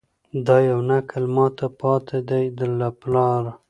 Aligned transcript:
دا 0.47 0.57
یو 0.69 0.79
نکل 0.89 1.23
ماته 1.35 1.67
پاته 1.79 2.17
دی 2.29 2.43
له 2.79 2.87
پلاره 2.99 3.51